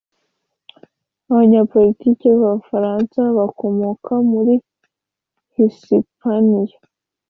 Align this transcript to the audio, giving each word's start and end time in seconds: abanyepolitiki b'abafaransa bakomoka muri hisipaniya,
abanyepolitiki 1.29 2.25
b'abafaransa 2.37 3.21
bakomoka 3.37 4.13
muri 4.31 4.53
hisipaniya, 5.55 6.77